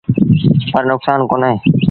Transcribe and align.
پر 0.71 0.83
نڪسآݩ 0.89 1.25
ڪونهي۔ 1.31 1.53